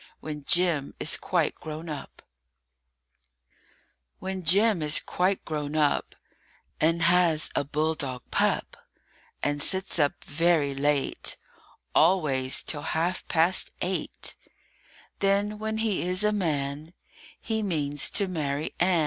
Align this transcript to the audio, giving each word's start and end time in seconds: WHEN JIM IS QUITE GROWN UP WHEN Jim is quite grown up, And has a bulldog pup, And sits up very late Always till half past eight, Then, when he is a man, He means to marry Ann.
WHEN 0.19 0.43
JIM 0.47 0.95
IS 0.99 1.15
QUITE 1.15 1.53
GROWN 1.53 1.87
UP 1.87 2.23
WHEN 4.17 4.43
Jim 4.43 4.81
is 4.81 4.99
quite 4.99 5.45
grown 5.45 5.75
up, 5.75 6.15
And 6.79 7.03
has 7.03 7.51
a 7.53 7.63
bulldog 7.63 8.23
pup, 8.31 8.77
And 9.43 9.61
sits 9.61 9.99
up 9.99 10.23
very 10.23 10.73
late 10.73 11.37
Always 11.93 12.63
till 12.63 12.81
half 12.81 13.27
past 13.27 13.69
eight, 13.81 14.33
Then, 15.19 15.59
when 15.59 15.77
he 15.77 16.01
is 16.01 16.23
a 16.23 16.31
man, 16.33 16.93
He 17.39 17.61
means 17.61 18.09
to 18.09 18.27
marry 18.27 18.73
Ann. 18.79 18.99